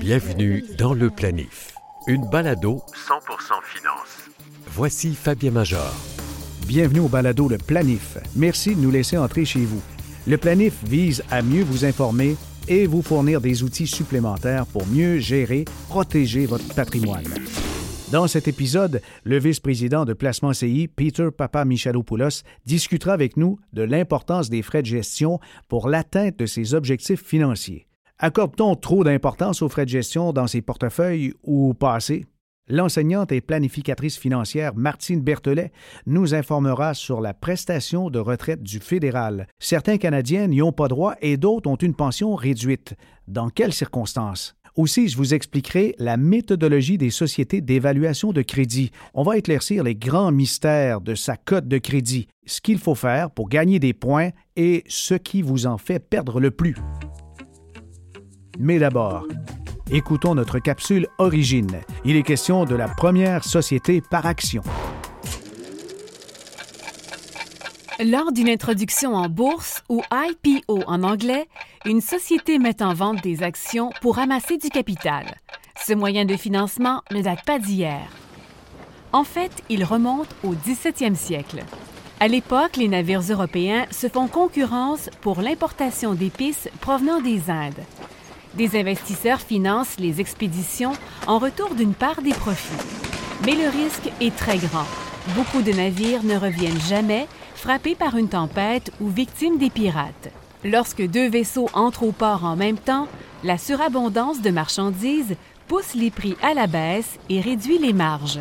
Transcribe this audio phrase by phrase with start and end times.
[0.00, 1.72] Bienvenue dans le planif.
[2.06, 4.28] Une balado 100% finance.
[4.66, 5.94] Voici Fabien Major.
[6.66, 8.18] Bienvenue au balado Le Planif.
[8.34, 9.80] Merci de nous laisser entrer chez vous.
[10.26, 12.36] Le Planif vise à mieux vous informer
[12.68, 17.24] et vous fournir des outils supplémentaires pour mieux gérer, protéger votre patrimoine.
[18.12, 23.82] Dans cet épisode, le vice-président de Placement CI, Peter Papa Michalopoulos, discutera avec nous de
[23.82, 27.86] l'importance des frais de gestion pour l'atteinte de ses objectifs financiers.
[28.18, 32.24] Accorde-t-on trop d'importance aux frais de gestion dans ses portefeuilles ou pas assez?
[32.68, 35.70] L'enseignante et planificatrice financière Martine Berthelet
[36.06, 39.46] nous informera sur la prestation de retraite du fédéral.
[39.58, 42.94] Certains Canadiens n'y ont pas droit et d'autres ont une pension réduite.
[43.28, 44.56] Dans quelles circonstances?
[44.76, 48.92] Aussi, je vous expliquerai la méthodologie des sociétés d'évaluation de crédit.
[49.14, 53.30] On va éclaircir les grands mystères de sa cote de crédit, ce qu'il faut faire
[53.30, 56.76] pour gagner des points et ce qui vous en fait perdre le plus.
[58.58, 59.26] Mais d'abord,
[59.90, 61.80] écoutons notre capsule Origine.
[62.04, 64.62] Il est question de la première société par action.
[68.02, 71.48] Lors d'une introduction en bourse ou IPO en anglais,
[71.84, 75.24] une société met en vente des actions pour amasser du capital.
[75.78, 78.00] Ce moyen de financement ne date pas d'hier.
[79.12, 81.62] En fait, il remonte au 17e siècle.
[82.20, 87.84] À l'époque, les navires européens se font concurrence pour l'importation d'épices provenant des Indes.
[88.56, 90.92] Des investisseurs financent les expéditions
[91.26, 92.72] en retour d'une part des profits.
[93.44, 94.86] Mais le risque est très grand.
[95.34, 100.30] Beaucoup de navires ne reviennent jamais, frappés par une tempête ou victimes des pirates.
[100.64, 103.08] Lorsque deux vaisseaux entrent au port en même temps,
[103.44, 105.36] la surabondance de marchandises
[105.68, 108.40] pousse les prix à la baisse et réduit les marges.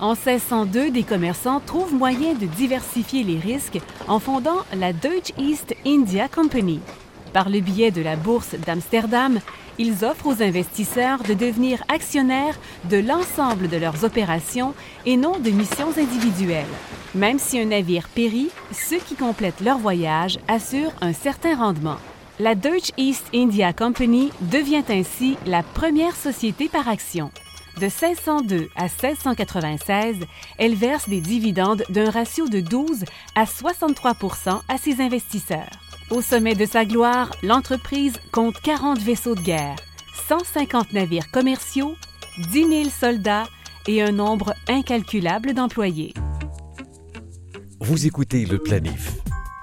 [0.00, 5.76] En 1602, des commerçants trouvent moyen de diversifier les risques en fondant la Deutsche East
[5.86, 6.80] India Company.
[7.32, 9.38] Par le biais de la bourse d'Amsterdam,
[9.78, 12.58] ils offrent aux investisseurs de devenir actionnaires
[12.90, 14.74] de l'ensemble de leurs opérations
[15.06, 16.66] et non de missions individuelles.
[17.14, 21.96] Même si un navire périt, ceux qui complètent leur voyage assurent un certain rendement.
[22.38, 27.30] La Deutsche East India Company devient ainsi la première société par action.
[27.76, 30.16] De 1602 à 1696,
[30.58, 33.04] elle verse des dividendes d'un ratio de 12
[33.34, 35.70] à 63% à ses investisseurs.
[36.10, 39.76] Au sommet de sa gloire, l'entreprise compte 40 vaisseaux de guerre,
[40.28, 41.94] 150 navires commerciaux,
[42.50, 43.44] 10 000 soldats
[43.88, 46.14] et un nombre incalculable d'employés.
[47.80, 49.16] Vous écoutez le planif.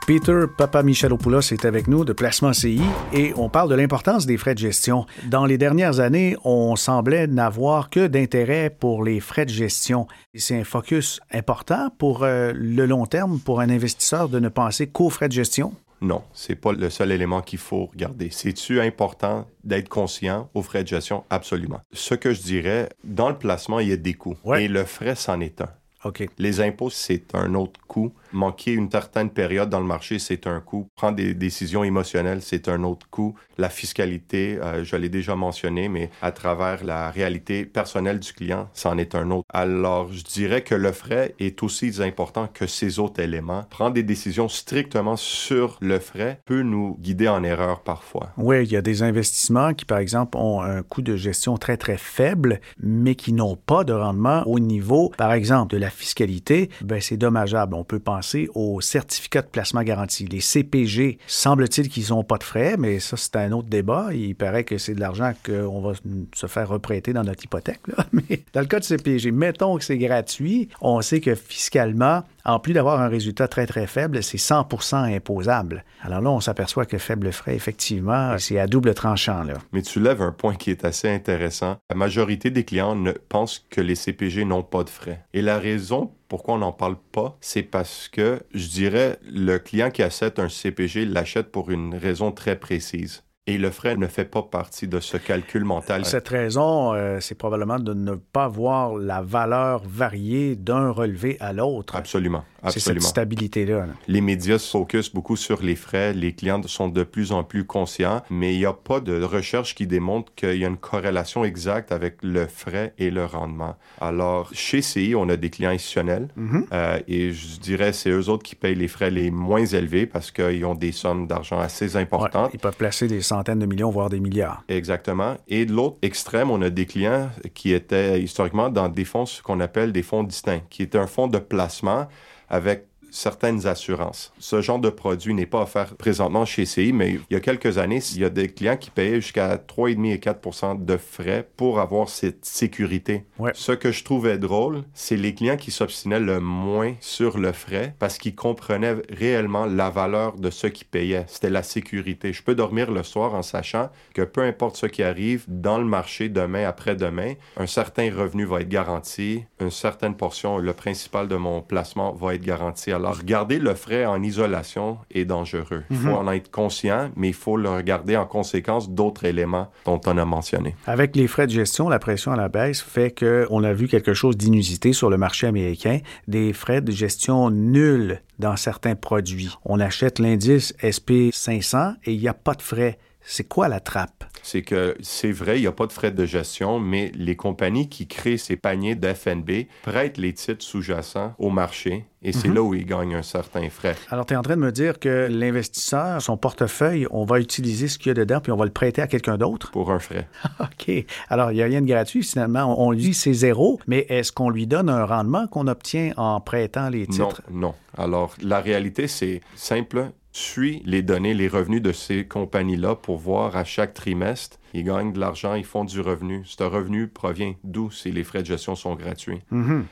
[0.10, 2.82] Peter Papa Michalopoulos est avec nous de Placement CI
[3.14, 5.06] et on parle de l'importance des frais de gestion.
[5.26, 10.08] Dans les dernières années, on semblait n'avoir que d'intérêt pour les frais de gestion.
[10.34, 14.88] C'est un focus important pour euh, le long terme pour un investisseur de ne penser
[14.88, 15.74] qu'aux frais de gestion?
[16.02, 18.30] Non, c'est pas le seul élément qu'il faut regarder.
[18.32, 21.24] C'est-tu important d'être conscient aux frais de gestion?
[21.30, 21.82] Absolument.
[21.92, 24.38] Ce que je dirais, dans le placement, il y a des coûts.
[24.44, 24.66] Ouais.
[24.66, 25.70] Et le frais, c'en est un.
[26.06, 26.26] OK.
[26.38, 28.14] Les impôts, c'est un autre coût.
[28.32, 30.88] Manquer une certaine période dans le marché, c'est un coût.
[30.96, 33.36] Prendre des décisions émotionnelles, c'est un autre coût.
[33.58, 38.70] La fiscalité, euh, je l'ai déjà mentionné, mais à travers la réalité personnelle du client,
[38.74, 39.46] c'en est un autre.
[39.52, 43.66] Alors, je dirais que le frais est aussi important que ces autres éléments.
[43.70, 48.30] Prendre des décisions strictement sur le frais peut nous guider en erreur parfois.
[48.38, 51.78] Oui, il y a des investissements qui, par exemple, ont un coût de gestion très,
[51.78, 56.70] très faible, mais qui n'ont pas de rendement au niveau, par exemple, de la fiscalité.
[56.82, 57.74] Ben, c'est dommageable.
[57.74, 58.19] On peut penser
[58.54, 60.26] aux certificats de placement garanti.
[60.26, 64.10] Les CPG, semble-t-il qu'ils n'ont pas de frais, mais ça, c'est un autre débat.
[64.14, 65.94] Il paraît que c'est de l'argent qu'on va
[66.34, 67.82] se faire reprêter dans notre hypothèque.
[68.12, 72.60] Mais dans le cas de CPG, mettons que c'est gratuit, on sait que fiscalement, en
[72.60, 75.84] plus d'avoir un résultat très, très faible, c'est 100% imposable.
[76.02, 79.44] Alors là, on s'aperçoit que faible frais, effectivement, c'est à double tranchant.
[79.44, 79.56] Là.
[79.72, 81.78] Mais tu lèves un point qui est assez intéressant.
[81.90, 85.26] La majorité des clients ne pensent que les CPG n'ont pas de frais.
[85.34, 89.90] Et la raison pourquoi on n'en parle pas, c'est parce que, je dirais, le client
[89.90, 93.24] qui achète un CPG l'achète pour une raison très précise.
[93.50, 96.06] Et le frais ne fait pas partie de ce calcul mental.
[96.06, 101.52] Cette raison, euh, c'est probablement de ne pas voir la valeur varier d'un relevé à
[101.52, 101.96] l'autre.
[101.96, 102.44] Absolument.
[102.68, 103.86] C'est cette stabilité-là.
[103.88, 103.94] là.
[104.10, 106.14] Les médias se focusent beaucoup sur les frais.
[106.14, 109.74] Les clients sont de plus en plus conscients, mais il n'y a pas de recherche
[109.76, 113.76] qui démontre qu'il y a une corrélation exacte avec le frais et le rendement.
[114.02, 116.66] Alors, chez CI, on a des clients institutionnels Mhm.
[116.74, 120.30] euh, et je dirais c'est eux autres qui payent les frais les moins élevés parce
[120.30, 122.52] qu'ils ont des sommes d'argent assez Ouais, importantes.
[122.54, 124.64] ils peuvent placer des de millions, voire des milliards.
[124.68, 125.36] Exactement.
[125.48, 129.42] Et de l'autre extrême, on a des clients qui étaient historiquement dans des fonds, ce
[129.42, 132.08] qu'on appelle des fonds distincts, qui étaient un fonds de placement
[132.50, 134.34] avec certaines assurances.
[134.40, 137.78] Ce genre de produit n'est pas offert présentement chez CI, mais il y a quelques
[137.78, 141.80] années, il y a des clients qui payaient jusqu'à 3,5 et 4% de frais pour
[141.80, 143.26] avoir cette sécurité.
[143.38, 143.52] Ouais.
[143.54, 147.96] Ce que je trouvais drôle, c'est les clients qui s'obstinaient le moins sur le frais
[148.00, 151.26] parce qu'ils comprenaient réellement la valeur de ce qu'ils payaient.
[151.28, 152.34] C'était la sécurité.
[152.34, 155.86] Je peux dormir le soir en sachant que peu importe ce qui arrive dans le
[155.86, 161.36] marché demain, après-demain, un certain revenu va être garanti, une certaine portion, le principal de
[161.36, 162.92] mon placement va être garanti.
[163.00, 165.84] Alors, garder le frais en isolation est dangereux.
[165.90, 170.02] Il faut en être conscient, mais il faut le regarder en conséquence d'autres éléments dont
[170.06, 170.76] on a mentionné.
[170.86, 174.14] Avec les frais de gestion, la pression à la baisse fait qu'on a vu quelque
[174.14, 179.56] chose d'inusité sur le marché américain, des frais de gestion nuls dans certains produits.
[179.64, 182.98] On achète l'indice SP500 et il n'y a pas de frais.
[183.22, 184.26] C'est quoi la trappe?
[184.44, 187.90] c'est que c'est vrai, il n'y a pas de frais de gestion, mais les compagnies
[187.90, 192.74] qui créent ces paniers d'FNB prêtent les titres sous-jacents au marché et c'est là où
[192.74, 193.96] ils gagnent un certain frais.
[194.10, 197.88] Alors, tu es en train de me dire que l'investisseur, son portefeuille, on va utiliser
[197.88, 199.72] ce qu'il y a dedans puis on va le prêter à quelqu'un d'autre?
[199.72, 200.28] Pour un frais.
[200.60, 200.92] OK.
[201.30, 202.76] Alors, il n'y a rien de gratuit, finalement.
[202.84, 206.42] On lui dit c'est zéro, mais est-ce qu'on lui donne un rendement qu'on obtient en
[206.42, 207.42] prêtant les titres?
[207.50, 207.76] Non, non.
[207.98, 213.56] Alors, la réalité, c'est simple suit les données, les revenus de ces compagnies-là pour voir
[213.56, 216.44] à chaque trimestre, ils gagnent de l'argent, ils font du revenu.
[216.46, 219.40] Ce revenu provient d'où si les frais de gestion sont gratuits?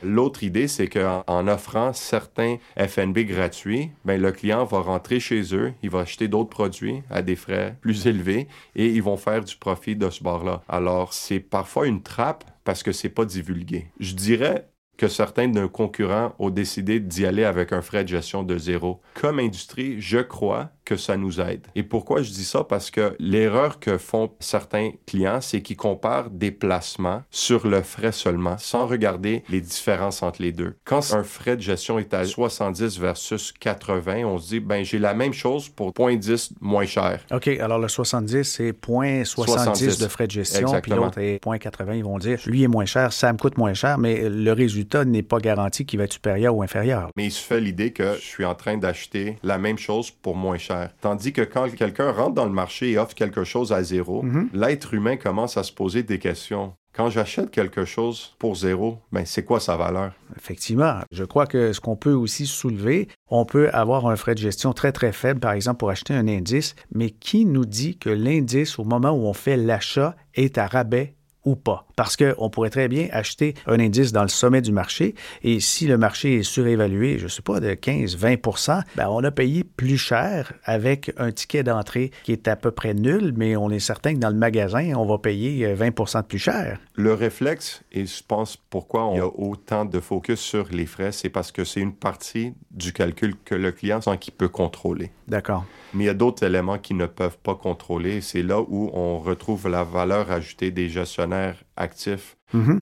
[0.04, 5.56] L'autre idée, c'est qu'en en offrant certains FNB gratuits, ben, le client va rentrer chez
[5.56, 9.44] eux, il va acheter d'autres produits à des frais plus élevés et ils vont faire
[9.44, 10.62] du profit de ce bord-là.
[10.70, 13.88] Alors, c'est parfois une trappe parce que c'est pas divulgué.
[14.00, 14.68] Je dirais
[14.98, 18.58] que certains de nos concurrents ont décidé d'y aller avec un frais de gestion de
[18.58, 19.00] zéro.
[19.14, 21.68] Comme industrie, je crois que ça nous aide.
[21.76, 22.64] Et pourquoi je dis ça?
[22.64, 28.14] Parce que l'erreur que font certains clients, c'est qu'ils comparent des placements sur le frais
[28.14, 30.78] seulement, sans regarder les différences entre les deux.
[30.86, 34.98] Quand un frais de gestion est à 70 versus 80, on se dit, ben j'ai
[34.98, 37.20] la même chose pour 0.10 moins cher.
[37.32, 39.98] OK, alors le 70, c'est 0.70 70.
[39.98, 41.06] de frais de gestion, puis Exactement.
[41.06, 41.98] l'autre est 0.80.
[41.98, 45.04] Ils vont dire, lui est moins cher, ça me coûte moins cher, mais le résultat
[45.04, 47.10] n'est pas garanti qu'il va être supérieur ou inférieur.
[47.18, 50.38] Mais il se fait l'idée que je suis en train d'acheter la même chose pour
[50.38, 50.77] moins cher.
[51.02, 54.94] Tandis que quand quelqu'un rentre dans le marché et offre quelque chose à zéro, l'être
[54.94, 56.74] humain commence à se poser des questions.
[56.98, 60.14] Quand j'achète quelque chose pour zéro, ben c'est quoi sa valeur?
[60.36, 61.02] Effectivement.
[61.12, 64.74] Je crois que ce qu'on peut aussi soulever, on peut avoir un frais de gestion
[64.74, 68.80] très, très faible, par exemple, pour acheter un indice, mais qui nous dit que l'indice,
[68.80, 71.17] au moment où on fait l'achat, est à rabais
[71.48, 71.86] ou pas.
[71.96, 75.88] Parce qu'on pourrait très bien acheter un indice dans le sommet du marché et si
[75.88, 79.98] le marché est surévalué, je ne sais pas, de 15-20% ben on a payé plus
[79.98, 84.14] cher avec un ticket d'entrée qui est à peu près nul, mais on est certain
[84.14, 86.80] que dans le magasin, on va payer euh, 20% de plus cher.
[86.96, 91.30] Le réflexe, et je pense pourquoi y a autant de focus sur les frais, c'est
[91.30, 95.12] parce que c'est une partie du calcul que le client sent qu'il peut contrôler.
[95.28, 95.66] D'accord.
[95.94, 98.22] Mais il y a d'autres éléments qui ne peuvent pas contrôler.
[98.22, 102.36] C'est là où on retrouve la valeur ajoutée des gestionnaires naar actifs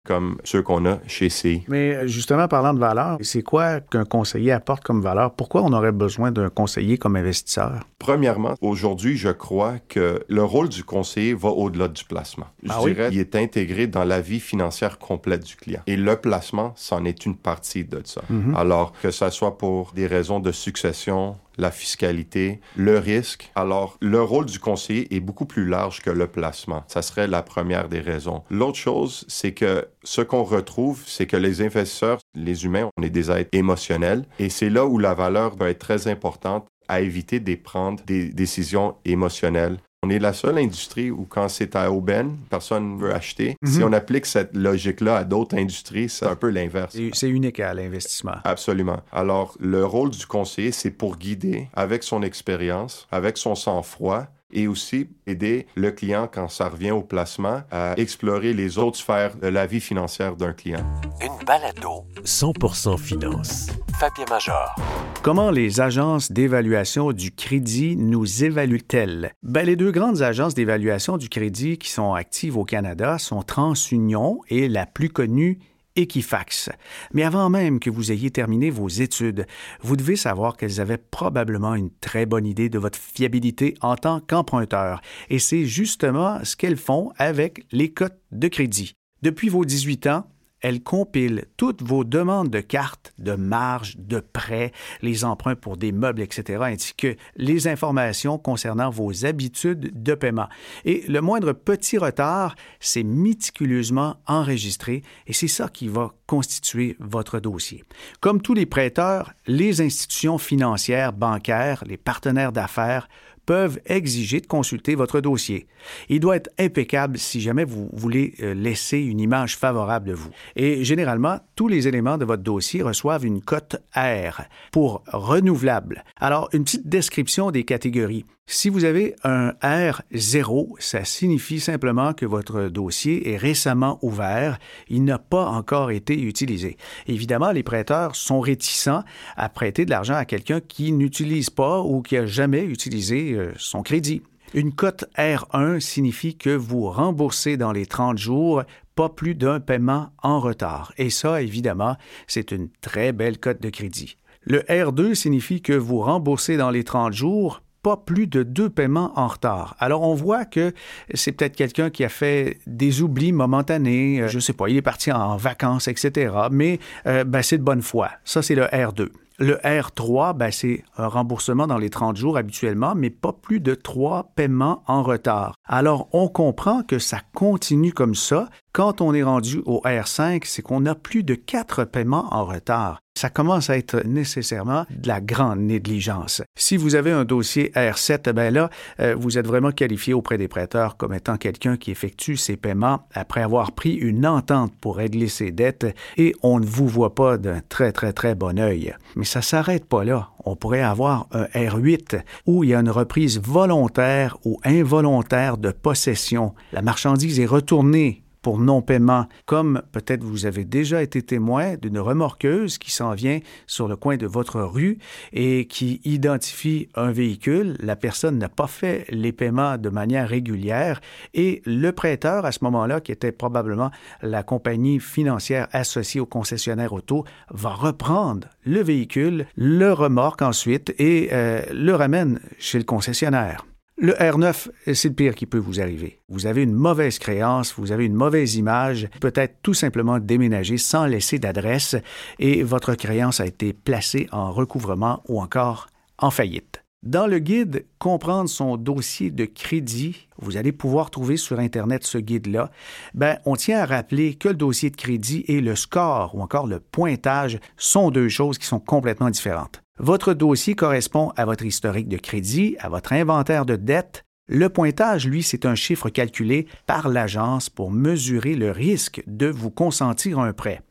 [0.03, 1.63] comme ceux qu'on a chez CI.
[1.67, 5.33] Mais justement, parlant de valeur, c'est quoi qu'un conseiller apporte comme valeur?
[5.33, 7.83] Pourquoi on aurait besoin d'un conseiller comme investisseur?
[7.97, 12.45] Premièrement, aujourd'hui, je crois que le rôle du conseiller va au-delà du placement.
[12.61, 12.93] Je Ah oui?
[12.93, 15.81] dirais qu'il est intégré dans la vie financière complète du client.
[15.87, 18.21] Et le placement, c'en est une partie de ça.
[18.55, 23.49] Alors, que ça soit pour des raisons de succession, la fiscalité, le risque.
[23.55, 26.83] Alors, le rôle du conseiller est beaucoup plus large que le placement.
[26.87, 28.43] Ça serait la première des raisons.
[28.51, 33.09] L'autre chose, c'est que ce qu'on retrouve, c'est que les investisseurs, les humains, on est
[33.09, 37.39] des êtres émotionnels et c'est là où la valeur va être très importante à éviter
[37.39, 39.79] de prendre des décisions émotionnelles.
[40.03, 43.55] On est la seule industrie où quand c'est à aubaine, personne ne veut acheter.
[43.65, 46.95] Si on applique cette logique-là à d'autres industries, c'est un peu l'inverse.
[47.13, 48.35] C'est unique à l'investissement.
[48.43, 48.99] Absolument.
[49.11, 54.67] Alors, le rôle du conseiller, c'est pour guider avec son expérience, avec son sang-froid et
[54.67, 59.47] aussi aider le client quand ça revient au placement à explorer les autres sphères de
[59.47, 60.85] la vie financière d'un client.
[61.21, 62.05] Une balado.
[62.23, 63.67] 100% finance.
[63.99, 64.75] Fabien Major.
[65.21, 69.31] Comment les agences d'évaluation du crédit nous évaluent-elles?
[69.41, 74.41] Ben, les deux grandes agences d'évaluation du crédit qui sont actives au Canada sont TransUnion
[74.49, 75.59] et la plus connue
[75.95, 76.69] Equifax.
[77.13, 79.45] Mais avant même que vous ayez terminé vos études,
[79.81, 84.19] vous devez savoir qu'elles avaient probablement une très bonne idée de votre fiabilité en tant
[84.19, 85.01] qu'emprunteur.
[85.29, 88.93] Et c'est justement ce qu'elles font avec les cotes de crédit.
[89.21, 90.27] Depuis vos 18 ans,
[90.65, 94.71] elle compile toutes vos demandes de cartes, de marge, de prêts,
[95.03, 100.47] les emprunts pour des meubles, etc., ainsi que les informations concernant vos habitudes de paiement.
[100.83, 107.39] Et le moindre petit retard, c'est méticuleusement enregistré et c'est ça qui va constituer votre
[107.39, 107.83] dossier.
[108.19, 113.07] Comme tous les prêteurs, les institutions financières, bancaires, les partenaires d'affaires
[113.45, 115.67] peuvent exiger de consulter votre dossier.
[116.09, 120.29] Il doit être impeccable si jamais vous voulez euh, laisser une image favorable de vous.
[120.55, 126.03] Et généralement, tous les éléments de votre dossier reçoivent une cote R pour renouvelable.
[126.17, 128.25] Alors, une petite description des catégories.
[128.47, 135.03] Si vous avez un R0, ça signifie simplement que votre dossier est récemment ouvert, il
[135.03, 136.77] n'a pas encore été utilisé.
[137.07, 139.03] Évidemment, les prêteurs sont réticents
[139.35, 143.51] à prêter de l'argent à quelqu'un qui n'utilise pas ou qui a jamais utilisé euh,
[143.57, 144.21] son crédit.
[144.53, 150.11] Une cote R1 signifie que vous remboursez dans les 30 jours pas plus d'un paiement
[150.21, 150.93] en retard.
[150.99, 151.97] Et ça, évidemment,
[152.27, 154.17] c'est une très belle cote de crédit.
[154.43, 159.11] Le R2 signifie que vous remboursez dans les 30 jours pas plus de deux paiements
[159.15, 159.75] en retard.
[159.77, 160.73] Alors on voit que
[161.13, 164.75] c'est peut-être quelqu'un qui a fait des oublis momentanés, euh, je ne sais pas, il
[164.75, 166.33] est parti en vacances, etc.
[166.49, 168.09] Mais euh, ben, c'est de bonne foi.
[168.23, 169.09] Ça, c'est le R2.
[169.37, 173.75] Le R3, ben, c'est un remboursement dans les 30 jours habituellement, mais pas plus de
[173.75, 175.53] trois paiements en retard.
[175.67, 178.49] Alors, on comprend que ça continue comme ça.
[178.75, 182.99] Quand on est rendu au R5, c'est qu'on a plus de quatre paiements en retard
[183.17, 186.41] ça commence à être nécessairement de la grande négligence.
[186.57, 190.49] Si vous avez un dossier R7, ben là, euh, vous êtes vraiment qualifié auprès des
[190.49, 195.29] prêteurs comme étant quelqu'un qui effectue ses paiements après avoir pris une entente pour régler
[195.29, 198.93] ses dettes et on ne vous voit pas d'un très très très bon œil.
[199.15, 200.31] Mais ça s'arrête pas là.
[200.43, 205.71] On pourrait avoir un R8 où il y a une reprise volontaire ou involontaire de
[205.71, 206.53] possession.
[206.73, 212.77] La marchandise est retournée pour non-paiement, comme peut-être vous avez déjà été témoin d'une remorqueuse
[212.77, 214.99] qui s'en vient sur le coin de votre rue
[215.33, 217.75] et qui identifie un véhicule.
[217.79, 221.01] La personne n'a pas fait les paiements de manière régulière
[221.33, 223.89] et le prêteur, à ce moment-là, qui était probablement
[224.21, 231.29] la compagnie financière associée au concessionnaire auto, va reprendre le véhicule, le remorque ensuite et
[231.31, 233.65] euh, le ramène chez le concessionnaire.
[233.97, 236.19] Le R9, c'est le pire qui peut vous arriver.
[236.27, 241.05] Vous avez une mauvaise créance, vous avez une mauvaise image, peut-être tout simplement déménager sans
[241.05, 241.95] laisser d'adresse
[242.37, 245.87] et votre créance a été placée en recouvrement ou encore
[246.17, 246.83] en faillite.
[247.03, 252.17] Dans le guide Comprendre son dossier de crédit, vous allez pouvoir trouver sur Internet ce
[252.17, 252.71] guide-là.
[253.13, 256.67] Ben, on tient à rappeler que le dossier de crédit et le score ou encore
[256.67, 259.84] le pointage sont deux choses qui sont complètement différentes.
[259.99, 264.25] Votre dossier correspond à votre historique de crédit, à votre inventaire de dettes.
[264.49, 269.71] Le pointage, lui, c'est un chiffre calculé par l'agence pour mesurer le risque de vous
[269.71, 270.81] consentir un prêt.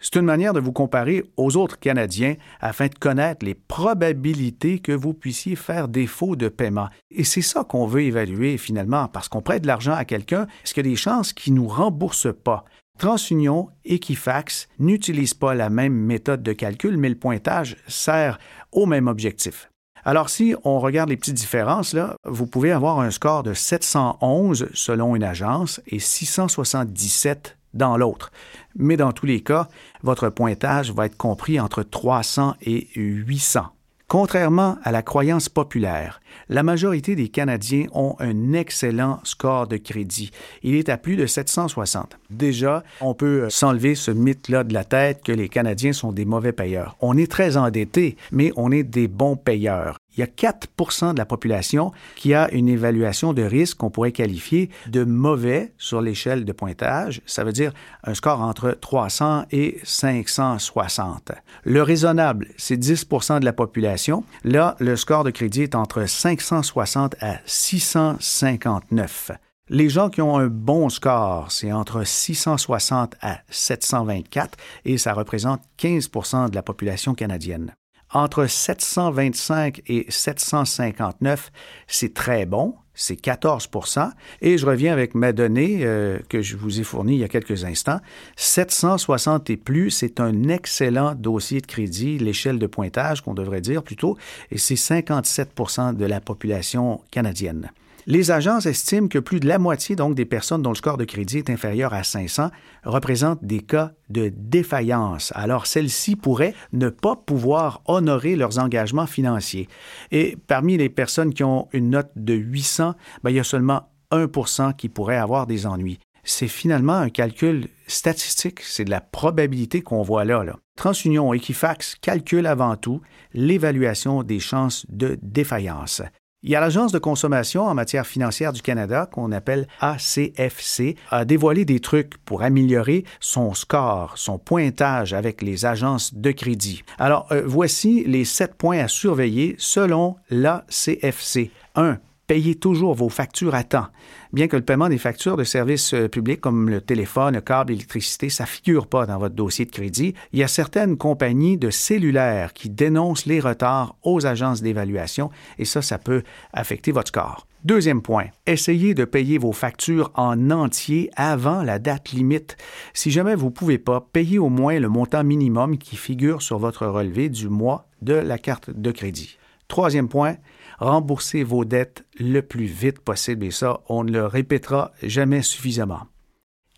[0.00, 4.92] C'est une manière de vous comparer aux autres Canadiens afin de connaître les probabilités que
[4.92, 6.88] vous puissiez faire défaut de paiement.
[7.10, 10.72] Et c'est ça qu'on veut évaluer finalement, parce qu'on prête de l'argent à quelqu'un, est-ce
[10.72, 12.64] qu'il y a des chances qu'il ne nous rembourse pas?
[12.98, 18.38] TransUnion, Equifax n'utilisent pas la même méthode de calcul, mais le pointage sert
[18.72, 19.70] au même objectif.
[20.04, 25.16] Alors, si on regarde les petites différences, vous pouvez avoir un score de 711 selon
[25.16, 28.32] une agence et 677 dans l'autre.
[28.76, 29.68] Mais dans tous les cas,
[30.02, 33.66] votre pointage va être compris entre 300 et 800.
[34.08, 40.30] Contrairement à la croyance populaire, la majorité des Canadiens ont un excellent score de crédit.
[40.62, 42.16] Il est à plus de 760.
[42.30, 46.52] Déjà, on peut s'enlever ce mythe-là de la tête que les Canadiens sont des mauvais
[46.52, 46.96] payeurs.
[47.02, 51.18] On est très endettés, mais on est des bons payeurs il y a 4% de
[51.18, 56.44] la population qui a une évaluation de risque qu'on pourrait qualifier de mauvais sur l'échelle
[56.44, 57.22] de pointage.
[57.24, 57.72] Ça veut dire
[58.02, 61.30] un score entre 300 et 560.
[61.62, 64.24] Le raisonnable, c'est 10% de la population.
[64.42, 69.30] Là, le score de crédit est entre 560 à 659.
[69.70, 75.60] Les gens qui ont un bon score, c'est entre 660 à 724 et ça représente
[75.78, 77.74] 15% de la population canadienne.
[78.12, 81.52] Entre 725 et 759,
[81.86, 84.10] c'est très bon, c'est 14%
[84.42, 87.28] Et je reviens avec ma donnée euh, que je vous ai fournie il y a
[87.28, 88.00] quelques instants.
[88.36, 93.82] 760 et plus, c'est un excellent dossier de crédit, l'échelle de pointage qu'on devrait dire
[93.82, 94.16] plutôt,
[94.50, 97.70] et c'est 57% de la population canadienne.
[98.10, 101.04] Les agences estiment que plus de la moitié donc des personnes dont le score de
[101.04, 102.48] crédit est inférieur à 500
[102.84, 105.30] représentent des cas de défaillance.
[105.36, 109.68] Alors celles-ci pourraient ne pas pouvoir honorer leurs engagements financiers.
[110.10, 113.90] Et parmi les personnes qui ont une note de 800, ben, il y a seulement
[114.10, 115.98] 1% qui pourrait avoir des ennuis.
[116.24, 120.56] c'est finalement un calcul statistique, c'est de la probabilité qu'on voit là, là.
[120.76, 123.02] TransUnion Equifax calcule avant tout
[123.34, 126.00] l'évaluation des chances de défaillance.
[126.44, 131.24] Il y a l'Agence de consommation en matière financière du Canada, qu'on appelle ACFC, a
[131.24, 136.84] dévoilé des trucs pour améliorer son score, son pointage avec les agences de crédit.
[136.96, 141.50] Alors, euh, voici les sept points à surveiller selon l'ACFC.
[141.74, 143.86] 1 payez toujours vos factures à temps.
[144.32, 147.72] Bien que le paiement des factures de services euh, publics comme le téléphone, le câble,
[147.72, 151.70] l'électricité, ça figure pas dans votre dossier de crédit, il y a certaines compagnies de
[151.70, 157.46] cellulaires qui dénoncent les retards aux agences d'évaluation et ça, ça peut affecter votre score.
[157.64, 162.56] Deuxième point, essayez de payer vos factures en entier avant la date limite.
[162.92, 166.58] Si jamais vous ne pouvez pas, payez au moins le montant minimum qui figure sur
[166.58, 169.38] votre relevé du mois de la carte de crédit.
[169.66, 170.36] Troisième point,
[170.78, 176.06] remboursez vos dettes le plus vite possible et ça, on ne le répétera jamais suffisamment.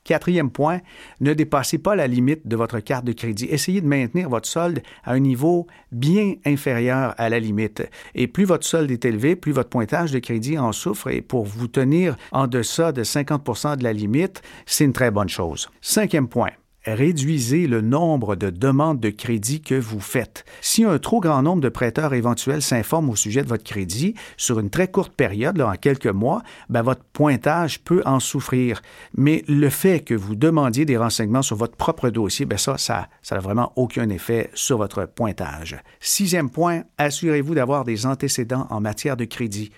[0.02, 0.80] Quatrième point,
[1.20, 3.46] ne dépassez pas la limite de votre carte de crédit.
[3.50, 7.82] Essayez de maintenir votre solde à un niveau bien inférieur à la limite.
[8.14, 11.10] Et plus votre solde est élevé, plus votre pointage de crédit en souffre.
[11.10, 15.28] Et pour vous tenir en deçà de 50% de la limite, c'est une très bonne
[15.28, 15.70] chose.
[15.82, 16.50] Cinquième point,
[16.84, 20.44] réduisez le nombre de demandes de crédit que vous faites.
[20.60, 24.58] Si un trop grand nombre de prêteurs éventuels s'informent au sujet de votre crédit sur
[24.58, 28.82] une très courte période, là, en quelques mois, ben, votre pointage peut en souffrir.
[29.16, 33.08] Mais le fait que vous demandiez des renseignements sur votre propre dossier, ben ça, ça
[33.30, 35.76] n'a vraiment aucun effet sur votre pointage.
[36.00, 39.70] Sixième point, assurez-vous d'avoir des antécédents en matière de crédit.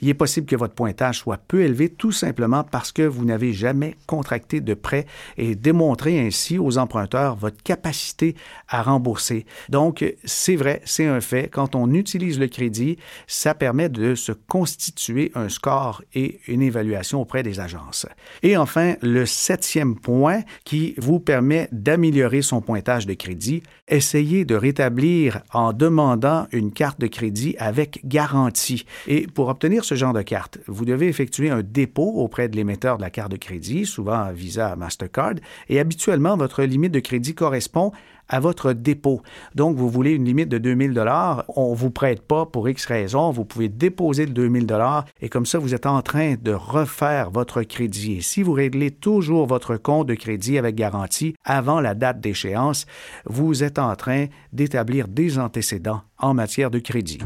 [0.00, 3.52] Il est possible que votre pointage soit peu élevé tout simplement parce que vous n'avez
[3.52, 5.06] jamais contracté de prêt
[5.36, 8.34] et démontré ainsi aux emprunteurs votre capacité
[8.68, 9.46] à rembourser.
[9.68, 11.48] Donc, c'est vrai, c'est un fait.
[11.48, 17.20] Quand on utilise le crédit, ça permet de se constituer un score et une évaluation
[17.20, 18.06] auprès des agences.
[18.42, 24.54] Et enfin, le septième point qui vous permet d'améliorer son pointage de crédit, essayez de
[24.54, 28.84] rétablir en demandant une carte de crédit avec garantie.
[29.06, 32.96] Et pour obtenir ce genre de carte, vous devez effectuer un dépôt auprès de l'émetteur
[32.96, 35.34] de la carte de crédit, souvent Visa, Mastercard,
[35.68, 37.92] et habituellement, votre limite de crédit correspond
[38.28, 39.20] à votre dépôt.
[39.54, 43.30] Donc, vous voulez une limite de 2000 dollars, on vous prête pas pour X raison,
[43.30, 47.30] vous pouvez déposer le 2000 dollars et comme ça, vous êtes en train de refaire
[47.30, 48.14] votre crédit.
[48.14, 52.86] Et si vous réglez toujours votre compte de crédit avec garantie avant la date d'échéance,
[53.26, 57.18] vous êtes en train d'établir des antécédents en matière de crédit.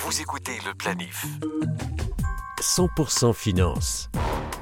[0.00, 1.26] Vous écoutez le planif.
[2.60, 4.08] 100% finance.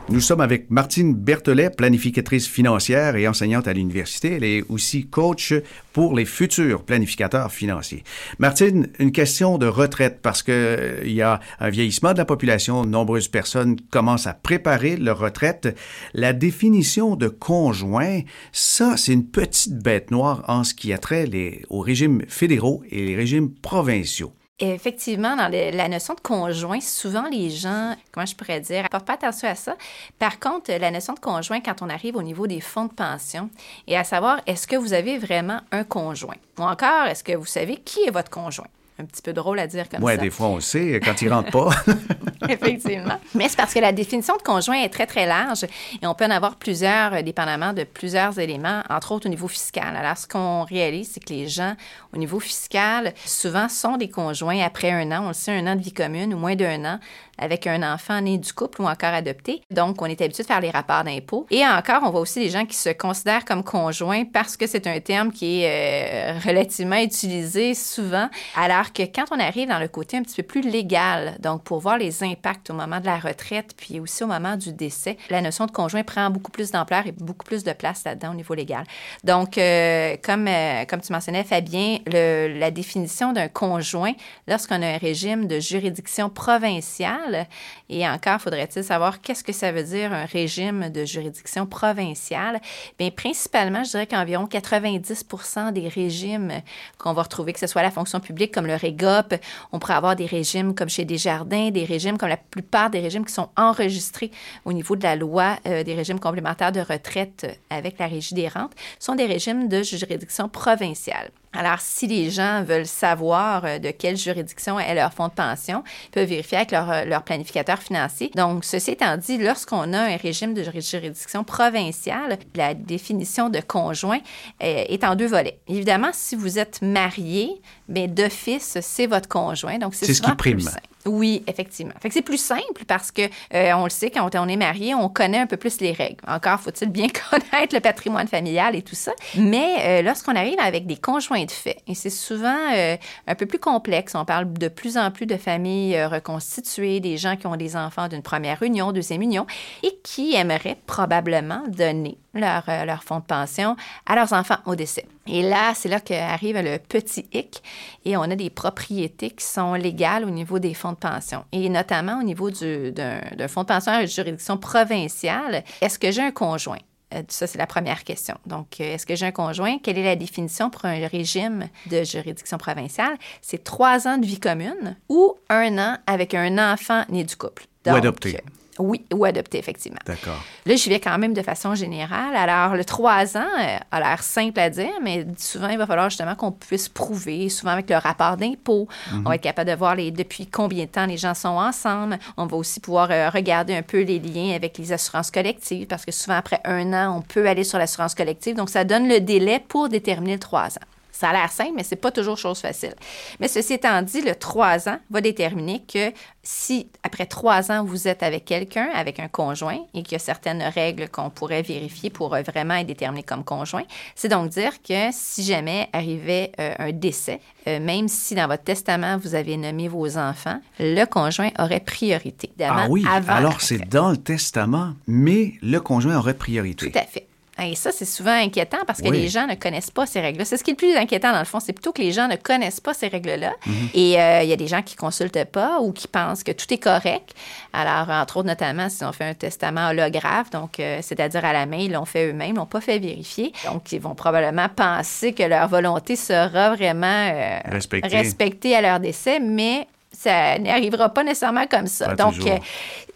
[0.08, 4.36] Nous sommes avec Martine Berthelet, planificatrice financière et enseignante à l'université.
[4.36, 5.52] Elle est aussi coach
[5.92, 8.02] pour les futurs planificateurs financiers.
[8.38, 12.24] Martine, une question de retraite parce que euh, il y a un vieillissement de la
[12.24, 15.76] population, de nombreuses personnes commencent à préparer leur retraite.
[16.14, 18.20] La définition de conjoint,
[18.52, 22.82] ça, c'est une petite bête noire en ce qui a trait les, aux régimes fédéraux
[22.90, 24.32] et les régimes provinciaux.
[24.58, 29.12] Effectivement, dans la notion de conjoint, souvent les gens, comment je pourrais dire, portent pas
[29.12, 29.76] attention à ça.
[30.18, 33.50] Par contre, la notion de conjoint, quand on arrive au niveau des fonds de pension,
[33.86, 36.36] et à savoir, est-ce que vous avez vraiment un conjoint?
[36.58, 38.68] Ou encore, est-ce que vous savez qui est votre conjoint?
[38.98, 40.22] Un petit peu drôle à dire comme ouais, ça.
[40.22, 41.68] des fois, on sait quand il rentre pas.
[42.48, 43.18] Effectivement.
[43.34, 45.64] Mais c'est parce que la définition de conjoint est très, très large
[46.00, 49.48] et on peut en avoir plusieurs, euh, dépendamment de plusieurs éléments, entre autres au niveau
[49.48, 49.96] fiscal.
[49.96, 51.74] Alors, ce qu'on réalise, c'est que les gens,
[52.14, 55.76] au niveau fiscal, souvent sont des conjoints après un an, on le sait, un an
[55.76, 56.98] de vie commune ou moins d'un an,
[57.38, 59.62] avec un enfant né du couple ou encore adopté.
[59.70, 61.46] Donc, on est habitué de faire les rapports d'impôts.
[61.50, 64.86] Et encore, on voit aussi des gens qui se considèrent comme conjoints parce que c'est
[64.86, 69.88] un terme qui est euh, relativement utilisé souvent, alors que quand on arrive dans le
[69.88, 73.18] côté un petit peu plus légal, donc pour voir les impacts au moment de la
[73.18, 77.06] retraite, puis aussi au moment du décès, la notion de conjoint prend beaucoup plus d'ampleur
[77.06, 78.84] et beaucoup plus de place là-dedans au niveau légal.
[79.24, 84.12] Donc, euh, comme, euh, comme tu mentionnais, Fabien, la définition d'un conjoint,
[84.48, 87.48] lorsqu'on a un régime de juridiction provinciale, parle
[87.88, 92.60] et encore, faudrait-il savoir qu'est-ce que ça veut dire un régime de juridiction provinciale?
[92.98, 95.24] Bien, principalement, je dirais qu'environ 90
[95.72, 96.52] des régimes
[96.98, 99.34] qu'on va retrouver, que ce soit la fonction publique comme le REGOP,
[99.72, 103.24] on pourrait avoir des régimes comme chez Desjardins, des régimes comme la plupart des régimes
[103.24, 104.30] qui sont enregistrés
[104.64, 108.48] au niveau de la loi euh, des régimes complémentaires de retraite avec la Régie des
[108.48, 111.30] rentes, sont des régimes de juridiction provinciale.
[111.56, 115.82] Alors, si les gens veulent savoir euh, de quelle juridiction est leur fonds de pension,
[116.06, 118.30] ils peuvent vérifier avec leur, euh, leur planificateur financier.
[118.34, 124.18] Donc, ceci étant dit, lorsqu'on a un régime de juridiction provinciale, la définition de conjoint
[124.62, 125.58] euh, est en deux volets.
[125.68, 127.50] Évidemment, si vous êtes marié,
[127.88, 129.78] bien, d'office, c'est votre conjoint.
[129.78, 130.60] Donc, c'est C'est ce qui plus prime.
[130.60, 130.80] simple.
[131.06, 131.94] Oui, effectivement.
[132.00, 133.22] Fait c'est plus simple parce que
[133.54, 136.22] euh, on le sait quand on est marié, on connaît un peu plus les règles.
[136.26, 139.12] Encore faut-il bien connaître le patrimoine familial et tout ça.
[139.36, 143.46] Mais euh, lorsqu'on arrive avec des conjoints de fait, et c'est souvent euh, un peu
[143.46, 147.56] plus complexe, on parle de plus en plus de familles reconstituées, des gens qui ont
[147.56, 149.46] des enfants d'une première union, deuxième union,
[149.82, 154.74] et qui aimeraient probablement donner leur, euh, leur fonds de pension à leurs enfants au
[154.74, 155.06] décès.
[155.26, 157.62] Et là, c'est là qu'arrive le petit hic
[158.04, 161.68] et on a des propriétés qui sont légales au niveau des fonds de pension et
[161.68, 165.64] notamment au niveau du- d'un fonds de pension à juridiction provinciale.
[165.80, 166.78] Est-ce que j'ai un conjoint?
[167.14, 168.36] Euh, Ça, c'est la première question.
[168.46, 169.78] Donc, euh, est-ce que j'ai un conjoint?
[169.78, 173.16] Quelle est la définition pour un régime de juridiction provinciale?
[173.42, 177.66] C'est trois ans de vie commune ou un an avec un enfant né du couple.
[177.86, 178.40] Ou adopté.
[178.78, 179.98] Oui, ou adopté, effectivement.
[180.06, 180.42] D'accord.
[180.66, 182.36] Là, j'y vais quand même de façon générale.
[182.36, 186.10] Alors, le 3 ans euh, a l'air simple à dire, mais souvent, il va falloir
[186.10, 188.88] justement qu'on puisse prouver, souvent avec le rapport d'impôt.
[189.12, 192.18] On va être capable de voir les, depuis combien de temps les gens sont ensemble.
[192.36, 196.04] On va aussi pouvoir euh, regarder un peu les liens avec les assurances collectives, parce
[196.04, 198.56] que souvent, après un an, on peut aller sur l'assurance collective.
[198.56, 200.95] Donc, ça donne le délai pour déterminer le 3 ans.
[201.18, 202.94] Ça a l'air simple, mais c'est pas toujours chose facile.
[203.40, 208.06] Mais ceci étant dit, le 3 ans va déterminer que si, après trois ans, vous
[208.06, 212.10] êtes avec quelqu'un, avec un conjoint, et qu'il y a certaines règles qu'on pourrait vérifier
[212.10, 213.82] pour euh, vraiment être déterminé comme conjoint,
[214.14, 218.62] c'est donc dire que si jamais arrivait euh, un décès, euh, même si dans votre
[218.62, 222.50] testament, vous avez nommé vos enfants, le conjoint aurait priorité.
[222.60, 226.90] Ah oui, avant alors c'est dans le testament, mais le conjoint aurait priorité.
[226.92, 227.26] Tout à fait.
[227.62, 229.18] Et ça, c'est souvent inquiétant parce que Oui.
[229.22, 230.44] les gens ne connaissent pas ces règles-là.
[230.44, 231.58] C'est ce qui est le plus inquiétant, dans le fond.
[231.58, 233.52] C'est plutôt que les gens ne connaissent pas ces règles-là.
[233.64, 233.74] Mhm.
[233.94, 236.72] Et euh, il y a des gens qui consultent pas ou qui pensent que tout
[236.72, 237.34] est correct.
[237.72, 241.64] Alors, entre autres, notamment, si on fait un testament holographe, donc, euh, c'est-à-dire à la
[241.66, 243.52] main, ils l'ont fait eux-mêmes, ils l'ont pas fait vérifier.
[243.64, 248.16] Donc, ils vont probablement penser que leur volonté sera vraiment euh, Respectée.
[248.16, 252.08] respectée à leur décès, mais ça n'arrivera pas nécessairement comme ça.
[252.08, 252.58] Pas Donc, euh,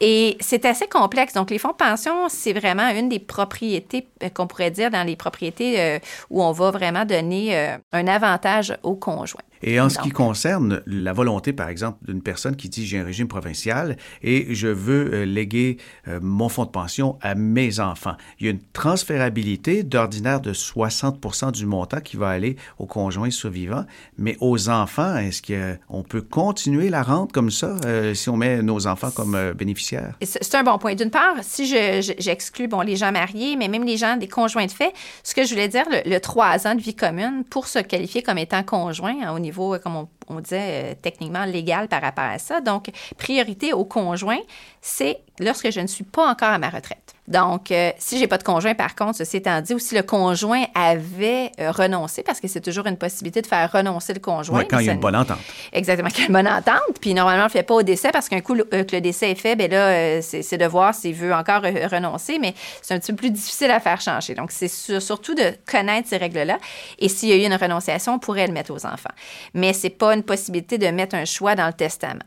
[0.01, 1.35] et c'est assez complexe.
[1.35, 5.07] Donc, les fonds de pension, c'est vraiment une des propriétés euh, qu'on pourrait dire dans
[5.07, 5.99] les propriétés euh,
[6.31, 9.41] où on va vraiment donner euh, un avantage au conjoint.
[9.63, 13.05] Et en ce qui concerne la volonté, par exemple, d'une personne qui dit j'ai un
[13.05, 15.77] régime provincial et je veux euh, léguer
[16.09, 20.53] euh, mon fonds de pension à mes enfants, il y a une transférabilité d'ordinaire de
[20.53, 23.85] 60% du montant qui va aller au conjoint survivant,
[24.19, 28.63] mais aux enfants, est-ce qu'on peut continuer la rente comme ça euh, si on met
[28.63, 30.15] nos enfants comme bénéficiaires?
[30.23, 30.95] C'est un bon point.
[30.95, 34.29] D'une part, si je- je- j'exclus bon, les gens mariés, mais même les gens des
[34.29, 34.93] conjoints de fait,
[35.23, 38.23] ce que je voulais dire, le, le trois ans de vie commune, pour se qualifier
[38.23, 42.03] comme étant conjoint hein, au niveau, euh, comme on, on disait, euh, techniquement légal par
[42.03, 42.61] rapport à ça.
[42.61, 44.41] Donc, priorité au conjoint,
[44.81, 47.15] c'est lorsque je ne suis pas encore à ma retraite.
[47.31, 50.03] Donc, euh, si j'ai pas de conjoint, par contre, ceci étant dit, ou si le
[50.03, 54.59] conjoint avait euh, renoncé, parce que c'est toujours une possibilité de faire renoncer le conjoint.
[54.59, 55.39] Ouais, quand il y a une bonne entente.
[55.73, 56.99] Exactement, quelle bonne entente.
[57.01, 58.97] Puis normalement, on ne le fait pas au décès parce qu'un coup le- euh, que
[58.97, 62.53] le décès est fait, ben là, euh, c'est de voir s'il veut encore renoncer, mais
[62.83, 64.35] c'est un petit peu plus difficile à faire changer.
[64.35, 66.59] Donc, c'est sur- surtout de connaître ces règles-là.
[66.99, 69.11] Et s'il y a eu une renonciation, on pourrait le mettre aux enfants.
[69.55, 72.21] Mais c'est pas une possibilité de mettre un choix dans le testament.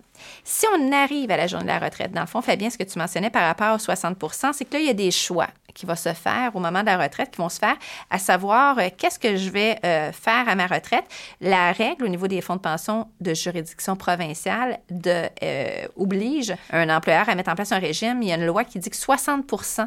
[0.44, 2.84] Si on arrive à la journée de la retraite, dans le fond, Fabien, ce que
[2.84, 5.86] tu mentionnais par rapport aux 60% c'est que là, il y a des choix qui
[5.86, 7.76] vont se faire au moment de la retraite, qui vont se faire,
[8.10, 11.06] à savoir euh, qu'est-ce que je vais euh, faire à ma retraite.
[11.42, 17.28] La règle au niveau des fonds de pension de juridiction provinciale euh, oblige un employeur
[17.28, 18.22] à mettre en place un régime.
[18.22, 19.86] Il y a une loi qui dit que 60 euh,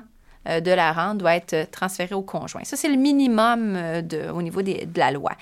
[0.60, 2.62] de la rente doit être euh, transférée au conjoint.
[2.64, 5.32] Ça, c'est le minimum euh, de, au niveau des- de la loi.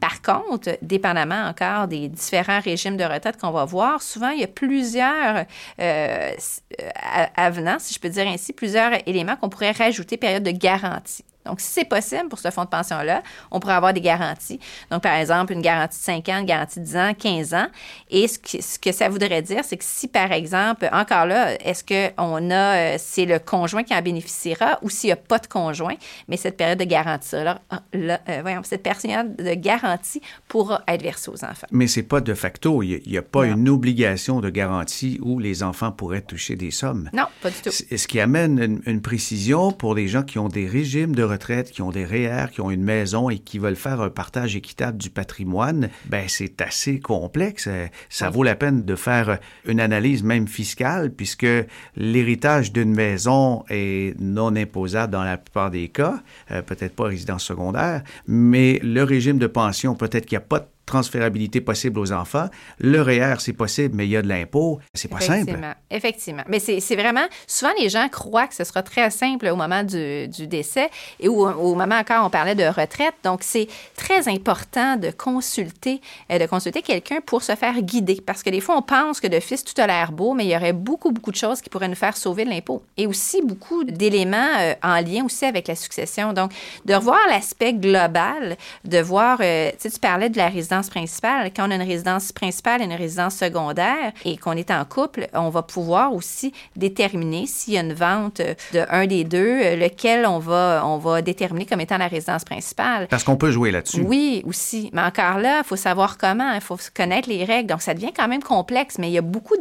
[0.00, 4.44] Par contre, dépendamment encore des différents régimes de retraite qu'on va voir, souvent, il y
[4.44, 5.44] a plusieurs euh,
[5.80, 11.24] euh, avenants, si je peux dire ainsi, plusieurs éléments qu'on pourrait rajouter période de garantie.
[11.44, 14.60] Donc, si c'est possible pour ce fonds de pension-là, on pourrait avoir des garanties.
[14.90, 17.66] Donc, par exemple, une garantie de 5 ans, une garantie de 10 ans, 15 ans.
[18.10, 21.54] Et ce que, ce que ça voudrait dire, c'est que si, par exemple, encore là,
[21.64, 25.38] est-ce qu'on a, euh, c'est le conjoint qui en bénéficiera ou s'il n'y a pas
[25.38, 25.94] de conjoint,
[26.28, 27.60] mais cette période de garantie, là,
[27.92, 31.66] là, euh, voyons, cette période de garantie pourra être versée aux enfants.
[31.70, 32.82] Mais c'est pas de facto.
[32.82, 33.56] Il n'y a, pas Non.
[33.56, 37.10] une obligation de garantie où les enfants pourraient toucher des sommes.
[37.12, 37.70] Non, pas du tout.
[37.70, 41.70] Ce qui amène une, une précision pour les gens qui ont des régimes de retraite,
[41.70, 44.98] qui ont des REER, qui ont une maison et qui veulent faire un partage équitable
[44.98, 47.66] du patrimoine, ben c'est assez complexe.
[47.68, 51.46] Euh, Ça vaut la peine de faire une analyse même fiscale puisque
[51.96, 57.44] l'héritage d'une maison est non imposable dans la plupart des cas, euh, peut-être pas résidence
[57.44, 62.12] secondaire, mais le régime de pension, peut-être qu'il n'y a pas de transférabilité possible aux
[62.12, 62.48] enfants.
[62.78, 64.78] Le REER, c'est possible, mais il y a de l'impôt.
[64.92, 65.58] C'est pas simple.
[65.90, 66.42] Effectivement.
[66.48, 70.28] Mais c'est vraiment, souvent les gens croient que ce sera très simple au moment du,
[70.28, 73.14] du décès et au, au moment encore on parlait de retraite.
[73.24, 76.00] Donc c'est très important de consulter,
[76.30, 79.28] euh, de consulter quelqu'un pour se faire guider parce que des fois on pense que
[79.28, 81.70] de fils tout a l'air beau, mais il y aurait beaucoup beaucoup de choses qui
[81.70, 85.68] pourraient nous faire sauver de l'impôt et aussi beaucoup d'éléments euh, en lien aussi avec
[85.68, 86.32] la succession.
[86.34, 86.52] Donc
[86.84, 91.50] de revoir l'aspect global, de voir, euh, tu sais, tu parlais de la résidence principale.
[91.54, 95.28] Quand on a une résidence principale et une résidence secondaire et qu'on est en couple,
[95.34, 98.40] on va pouvoir aussi déterminer s'il y a une vente
[98.72, 102.44] de un des deux, euh, lequel on va, on va déterminer comme étant la résidence
[102.44, 103.08] principale.
[103.08, 104.02] Parce qu'on peut jouer là-dessus.
[104.02, 104.90] Oui, aussi.
[104.92, 107.68] Mais encore là, il faut savoir comment, il faut connaître les règles.
[107.68, 109.56] Donc, ça devient quand même complexe, mais il y a beaucoup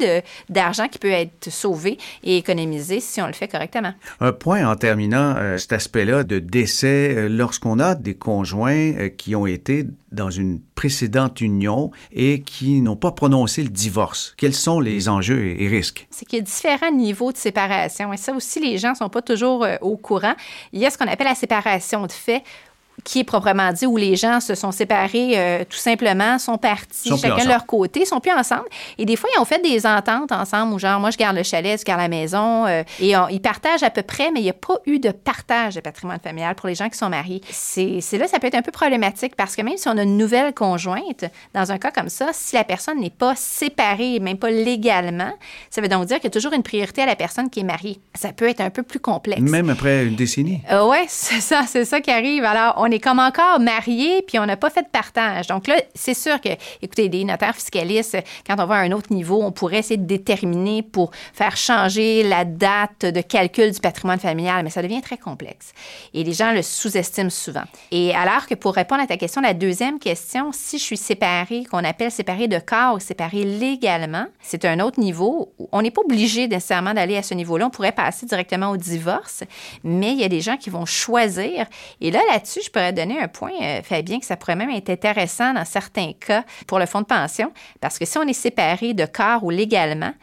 [0.49, 3.93] d'argent qui peut être sauvé et économisé si on le fait correctement.
[4.19, 9.09] Un point en terminant euh, cet aspect-là de décès, euh, lorsqu'on a des conjoints euh,
[9.09, 14.53] qui ont été dans une précédente union et qui n'ont pas prononcé le divorce, quels
[14.53, 16.07] sont les enjeux et risques?
[16.09, 18.13] c'est qu'il y a différents niveaux de séparation.
[18.13, 20.33] Et ça aussi, les gens ne sont pas toujours euh, au courant.
[20.73, 22.43] Il y a ce qu'on appelle la séparation de fait
[23.03, 27.09] qui est proprement dit où les gens se sont séparés euh, tout simplement, sont partis
[27.09, 28.65] Sont chacun de leur côté, sont plus ensemble.
[28.99, 31.41] Et des fois, ils ont fait des ententes ensemble où genre, moi, je garde le
[31.43, 32.67] chalet, tu gardes la maison.
[32.67, 35.09] euh, et on- ils partagent à peu près, mais il n'y a pas eu de
[35.11, 37.41] partage de patrimoine familial pour les gens qui sont mariés.
[37.49, 40.17] C'est là, ça peut être un peu problématique parce que même si on a une
[40.17, 41.25] nouvelle conjointe,
[41.55, 45.31] dans un cas comme ça, si la personne n'est pas séparée, même pas légalement,
[45.69, 47.63] ça veut donc dire qu'il y a toujours une priorité à la personne qui est
[47.63, 47.99] mariée.
[48.15, 49.41] Ça peut être un peu plus complexe.
[49.41, 50.61] Même après une décennie.
[50.71, 52.43] Euh, ouais, c'est ça, c'est ça qui arrive.
[52.43, 55.45] Alors, on est comme encore mariés, puis on n'a pas fait de partage.
[55.47, 56.49] Donc là, c'est sûr que,
[56.81, 58.17] écoutez, des notaires fiscalistes,
[58.47, 62.23] quand on va à un autre niveau, on pourrait essayer de déterminer pour faire changer
[62.23, 65.73] la date de calcul du patrimoine familial, mais ça devient très complexe.
[66.15, 67.63] Et les gens le sous-estiment souvent.
[67.91, 71.65] Et alors que pour répondre à ta question, la deuxième question, si je suis séparée,
[71.69, 75.53] qu'on appelle séparée de corps ou séparée légalement, c'est un autre niveau.
[75.71, 77.67] On n'est pas obligé nécessairement d'aller à ce niveau-là.
[77.67, 79.43] On pourrait passer directement au divorce,
[79.83, 81.67] mais il y a des gens qui vont choisir.
[81.99, 84.89] Et là, là-dessus, je pourrais donner un point, euh, Fabien, que ça pourrait même être
[84.89, 88.93] intéressant dans certains cas pour le fonds de pension, parce que si on est séparé
[88.93, 90.13] de corps ou légalement,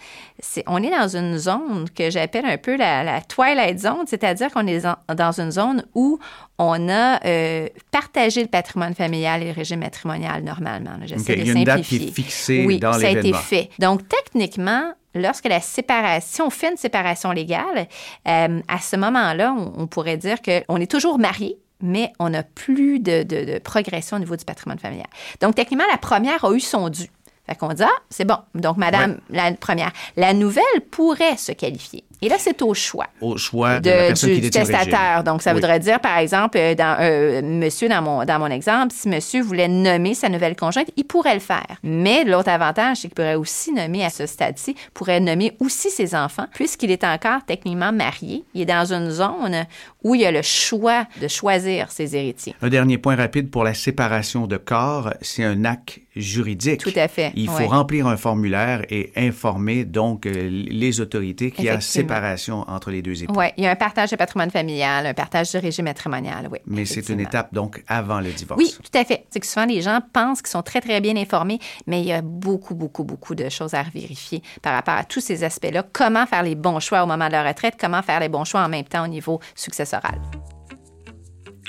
[0.40, 4.50] c'est, on est dans une zone que j'appelle un peu la, la twilight zone, c'est-à-dire
[4.50, 6.18] qu'on est dans- dans une zone où
[6.58, 10.96] on a euh, partagé le patrimoine familial et le régime matrimonial normalement.
[11.04, 13.10] J'essaie OK, de il y a une date qui est fixée oui, dans ça a
[13.10, 13.68] été fait.
[13.78, 17.86] Donc, techniquement, lorsque la séparation, si on fait une séparation légale,
[18.26, 22.42] euh, à ce moment-là, on, on pourrait dire qu'on est toujours marié, mais on n'a
[22.42, 25.06] plus de, de- de progression au niveau du patrimoine familial.
[25.40, 27.08] Donc, techniquement, la première a eu son dû.
[27.46, 28.36] Fait qu'on dit, ah, c'est bon.
[28.54, 29.90] Donc, madame, la première.
[30.16, 32.04] La nouvelle pourrait se qualifier.
[32.20, 35.22] Et là, c'est au choix Au choix de, de- la personne du, qui testataire.
[35.24, 35.56] Donc, ça Oui.
[35.60, 39.40] voudrait dire, par exemple, euh, dans, euh, monsieur, dans mon, dans mon exemple, si monsieur
[39.42, 41.66] voulait nommer sa nouvelle conjointe, il pourrait le faire.
[41.84, 46.14] Mais l'autre avantage, c'est qu'il pourrait aussi nommer à ce stade-ci, pourrait nommer aussi ses
[46.14, 48.44] enfants, puisqu'il est encore techniquement marié.
[48.54, 49.66] Il est dans une zone
[50.02, 52.54] où il a le choix de choisir ses héritiers.
[52.62, 56.80] Un dernier point rapide pour la séparation de corps, c'est un acte juridique.
[56.80, 57.66] Tout à fait, Il faut oui.
[57.66, 62.07] remplir un formulaire et informer donc euh, les autorités qu'il y a Effectivement.
[62.08, 63.34] Séparation entre les deux époux.
[63.36, 66.58] Oui, il y a un partage de patrimoine familial, un partage de régime matrimonial, oui.
[66.66, 68.60] Mais c'est une étape donc avant le divorce.
[68.60, 69.26] Oui, tout à fait.
[69.30, 72.12] C'est que souvent, les gens pensent qu'ils sont très, très bien informés, mais il y
[72.12, 75.84] a beaucoup, beaucoup, beaucoup de choses à vérifier par rapport à tous ces aspects-là.
[75.92, 78.62] Comment faire les bons choix au moment de la retraite, comment faire les bons choix
[78.62, 80.20] en même temps au niveau successoral?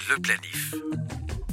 [0.10, 0.74] Le planif.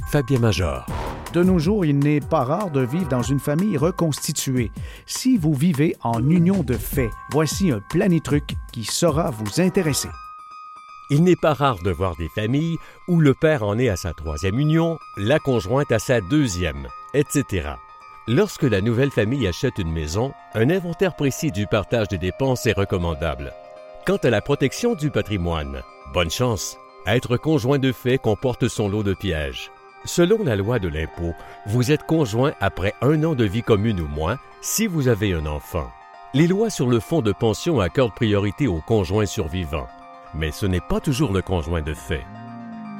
[0.09, 0.85] Fabien Major.
[1.33, 4.71] De nos jours, il n'est pas rare de vivre dans une famille reconstituée.
[5.05, 10.07] Si vous vivez en union de fait, voici un planitruc qui saura vous intéresser.
[11.09, 12.77] Il n'est pas rare de voir des familles
[13.09, 17.71] où le père en est à sa troisième union, la conjointe à sa deuxième, etc.
[18.29, 22.77] Lorsque la nouvelle famille achète une maison, un inventaire précis du partage des dépenses est
[22.77, 23.51] recommandable.
[24.05, 25.81] Quant à la protection du patrimoine,
[26.13, 26.77] bonne chance.
[27.05, 29.71] Être conjoint de fait comporte son lot de pièges.
[30.05, 31.33] Selon la loi de l'impôt,
[31.65, 35.45] vous êtes conjoint après un an de vie commune ou moins si vous avez un
[35.45, 35.89] enfant.
[36.33, 39.87] Les lois sur le fonds de pension accordent priorité aux conjoints survivants
[40.33, 42.25] mais ce n'est pas toujours le conjoint de fait.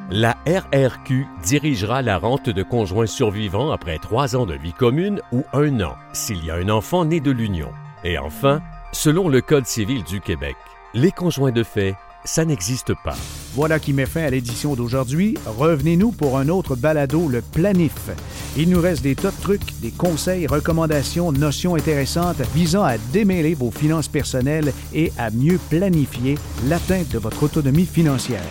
[0.10, 5.44] La RRQ dirigera la rente de conjoints survivants après trois ans de vie commune ou
[5.54, 7.72] un an, s'il y a un enfant né de l'union.
[8.04, 8.62] Et enfin,
[8.94, 10.56] selon le Code civil du Québec,
[10.94, 11.96] les conjoints de fait,
[12.28, 13.16] ça n'existe pas.
[13.56, 15.36] Voilà qui met fin à l'édition d'aujourd'hui.
[15.46, 18.12] Revenez-nous pour un autre balado, le planif.
[18.56, 23.72] Il nous reste des tas trucs, des conseils, recommandations, notions intéressantes visant à démêler vos
[23.72, 26.36] finances personnelles et à mieux planifier
[26.66, 28.44] l'atteinte de votre autonomie financière.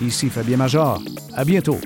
[0.00, 1.02] Ici Fabien Major.
[1.34, 1.78] À bientôt.